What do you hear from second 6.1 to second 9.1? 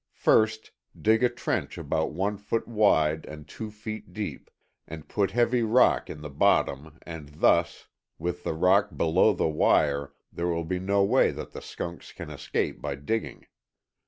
the bottom and thus, with the rock